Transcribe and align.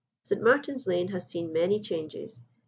St. 0.23 0.41
Martin's 0.41 0.87
Lane 0.87 1.09
has 1.09 1.29
seen 1.29 1.53
many 1.53 1.79
changes. 1.79 2.41